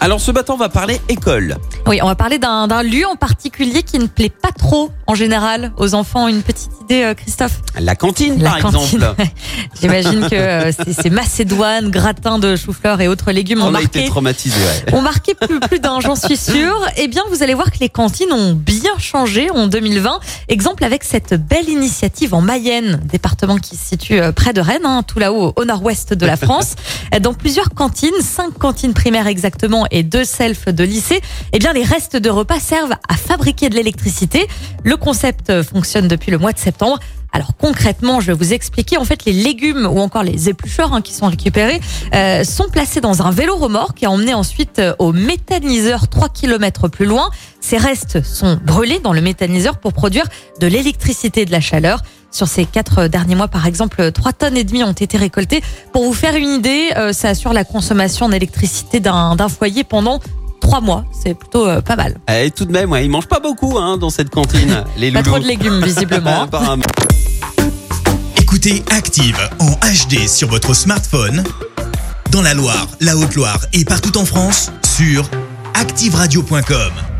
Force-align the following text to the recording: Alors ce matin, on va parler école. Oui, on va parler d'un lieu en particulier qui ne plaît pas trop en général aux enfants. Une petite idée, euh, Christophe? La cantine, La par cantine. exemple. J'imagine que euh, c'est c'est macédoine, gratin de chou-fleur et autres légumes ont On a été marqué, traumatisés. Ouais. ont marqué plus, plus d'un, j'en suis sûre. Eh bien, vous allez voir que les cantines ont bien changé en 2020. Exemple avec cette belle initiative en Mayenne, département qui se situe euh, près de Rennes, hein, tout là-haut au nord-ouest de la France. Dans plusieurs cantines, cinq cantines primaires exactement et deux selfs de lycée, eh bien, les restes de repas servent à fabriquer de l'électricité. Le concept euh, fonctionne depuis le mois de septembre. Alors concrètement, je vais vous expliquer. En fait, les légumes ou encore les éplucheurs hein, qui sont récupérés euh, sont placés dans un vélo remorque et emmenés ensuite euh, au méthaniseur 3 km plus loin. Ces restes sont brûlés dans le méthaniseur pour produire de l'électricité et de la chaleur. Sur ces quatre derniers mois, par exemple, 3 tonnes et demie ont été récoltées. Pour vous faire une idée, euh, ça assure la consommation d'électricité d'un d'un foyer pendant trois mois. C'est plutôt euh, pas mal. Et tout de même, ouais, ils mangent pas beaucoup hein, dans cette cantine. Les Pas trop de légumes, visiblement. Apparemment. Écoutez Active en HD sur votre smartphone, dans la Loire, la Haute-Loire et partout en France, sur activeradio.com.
Alors 0.00 0.20
ce 0.20 0.30
matin, 0.32 0.52
on 0.52 0.58
va 0.58 0.68
parler 0.68 1.00
école. 1.08 1.56
Oui, 1.86 1.98
on 2.02 2.06
va 2.06 2.14
parler 2.14 2.38
d'un 2.38 2.82
lieu 2.82 3.06
en 3.06 3.16
particulier 3.16 3.82
qui 3.82 3.98
ne 3.98 4.06
plaît 4.06 4.28
pas 4.28 4.52
trop 4.52 4.90
en 5.06 5.14
général 5.14 5.72
aux 5.78 5.94
enfants. 5.94 6.28
Une 6.28 6.42
petite 6.42 6.70
idée, 6.82 7.02
euh, 7.04 7.14
Christophe? 7.14 7.60
La 7.80 7.94
cantine, 7.96 8.42
La 8.42 8.50
par 8.50 8.60
cantine. 8.60 8.98
exemple. 8.98 9.22
J'imagine 9.80 10.28
que 10.28 10.34
euh, 10.34 10.72
c'est 10.72 10.92
c'est 10.92 11.08
macédoine, 11.10 11.90
gratin 11.90 12.38
de 12.38 12.54
chou-fleur 12.54 13.00
et 13.00 13.08
autres 13.08 13.32
légumes 13.32 13.62
ont 13.62 13.68
On 13.68 13.74
a 13.74 13.80
été 13.80 14.00
marqué, 14.00 14.10
traumatisés. 14.10 14.60
Ouais. 14.86 14.94
ont 14.94 15.00
marqué 15.00 15.34
plus, 15.34 15.58
plus 15.60 15.80
d'un, 15.80 16.00
j'en 16.00 16.16
suis 16.16 16.36
sûre. 16.36 16.86
Eh 16.98 17.08
bien, 17.08 17.22
vous 17.30 17.42
allez 17.42 17.54
voir 17.54 17.70
que 17.70 17.78
les 17.80 17.88
cantines 17.88 18.32
ont 18.32 18.52
bien 18.52 18.98
changé 18.98 19.50
en 19.50 19.68
2020. 19.68 20.20
Exemple 20.48 20.84
avec 20.84 21.02
cette 21.02 21.32
belle 21.34 21.68
initiative 21.70 22.34
en 22.34 22.42
Mayenne, 22.42 23.00
département 23.04 23.56
qui 23.56 23.76
se 23.76 23.86
situe 23.86 24.20
euh, 24.20 24.32
près 24.32 24.52
de 24.52 24.60
Rennes, 24.60 24.84
hein, 24.84 25.02
tout 25.02 25.18
là-haut 25.18 25.54
au 25.56 25.64
nord-ouest 25.64 26.12
de 26.12 26.26
la 26.26 26.36
France. 26.36 26.74
Dans 27.22 27.32
plusieurs 27.32 27.70
cantines, 27.70 28.10
cinq 28.20 28.58
cantines 28.58 28.92
primaires 28.92 29.26
exactement 29.28 29.83
et 29.90 30.02
deux 30.02 30.24
selfs 30.24 30.68
de 30.68 30.84
lycée, 30.84 31.20
eh 31.52 31.58
bien, 31.58 31.72
les 31.72 31.84
restes 31.84 32.16
de 32.16 32.30
repas 32.30 32.60
servent 32.60 32.94
à 33.08 33.14
fabriquer 33.14 33.68
de 33.68 33.74
l'électricité. 33.74 34.46
Le 34.82 34.96
concept 34.96 35.50
euh, 35.50 35.62
fonctionne 35.62 36.08
depuis 36.08 36.30
le 36.30 36.38
mois 36.38 36.52
de 36.52 36.58
septembre. 36.58 36.98
Alors 37.34 37.56
concrètement, 37.56 38.20
je 38.20 38.28
vais 38.28 38.32
vous 38.32 38.52
expliquer. 38.52 38.96
En 38.96 39.04
fait, 39.04 39.24
les 39.24 39.32
légumes 39.32 39.88
ou 39.90 39.98
encore 39.98 40.22
les 40.22 40.48
éplucheurs 40.48 40.94
hein, 40.94 41.02
qui 41.02 41.12
sont 41.12 41.26
récupérés 41.26 41.80
euh, 42.14 42.44
sont 42.44 42.68
placés 42.68 43.00
dans 43.00 43.22
un 43.22 43.32
vélo 43.32 43.56
remorque 43.56 44.04
et 44.04 44.06
emmenés 44.06 44.34
ensuite 44.34 44.78
euh, 44.78 44.94
au 45.00 45.12
méthaniseur 45.12 46.06
3 46.06 46.28
km 46.28 46.86
plus 46.86 47.06
loin. 47.06 47.30
Ces 47.60 47.76
restes 47.76 48.24
sont 48.24 48.56
brûlés 48.64 49.00
dans 49.00 49.12
le 49.12 49.20
méthaniseur 49.20 49.78
pour 49.78 49.92
produire 49.92 50.26
de 50.60 50.68
l'électricité 50.68 51.40
et 51.40 51.44
de 51.44 51.50
la 51.50 51.60
chaleur. 51.60 52.02
Sur 52.34 52.48
ces 52.48 52.64
quatre 52.64 53.06
derniers 53.06 53.36
mois, 53.36 53.46
par 53.46 53.64
exemple, 53.64 54.10
3 54.10 54.32
tonnes 54.32 54.56
et 54.56 54.64
demie 54.64 54.82
ont 54.82 54.90
été 54.90 55.16
récoltées. 55.16 55.62
Pour 55.92 56.02
vous 56.02 56.12
faire 56.12 56.34
une 56.34 56.48
idée, 56.48 56.90
euh, 56.96 57.12
ça 57.12 57.28
assure 57.28 57.52
la 57.52 57.62
consommation 57.62 58.28
d'électricité 58.28 58.98
d'un 58.98 59.36
d'un 59.36 59.48
foyer 59.48 59.84
pendant 59.84 60.18
trois 60.60 60.80
mois. 60.80 61.04
C'est 61.12 61.34
plutôt 61.34 61.68
euh, 61.68 61.80
pas 61.80 61.94
mal. 61.94 62.16
Et 62.28 62.50
tout 62.50 62.64
de 62.64 62.72
même, 62.72 62.90
ouais, 62.90 63.04
ils 63.04 63.08
mangent 63.08 63.28
pas 63.28 63.38
beaucoup 63.38 63.78
hein, 63.78 63.98
dans 63.98 64.10
cette 64.10 64.30
cantine. 64.30 64.82
Les 64.96 65.12
Pas 65.12 65.22
trop 65.22 65.38
de 65.38 65.46
légumes, 65.46 65.80
visiblement. 65.80 66.42
Apparemment. 66.42 66.82
Écoutez 68.40 68.82
Active 68.90 69.38
en 69.60 69.70
HD 69.70 70.26
sur 70.26 70.48
votre 70.48 70.74
smartphone, 70.74 71.44
dans 72.32 72.42
la 72.42 72.54
Loire, 72.54 72.88
la 73.00 73.16
Haute-Loire 73.16 73.60
et 73.72 73.84
partout 73.84 74.18
en 74.18 74.24
France, 74.24 74.72
sur 74.84 75.30
activeradio.com. 75.74 77.13